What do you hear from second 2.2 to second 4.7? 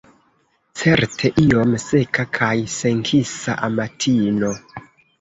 kaj senkisa amatino.